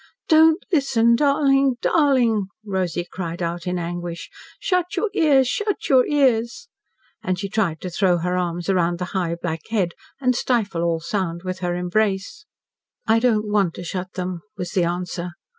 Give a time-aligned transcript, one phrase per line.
[0.27, 4.31] "Don't listen darling darling!" Rosy cried out in anguish.
[4.59, 6.69] "Shut your ears shut your ears!"
[7.21, 11.01] And she tried to throw her arms around the high black head, and stifle all
[11.01, 12.47] sound with her embrace.
[13.05, 15.33] "I don't want to shut them," was the answer.